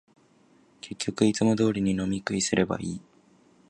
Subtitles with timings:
[0.81, 3.01] 結局、いつも通りに飲み食いすればいい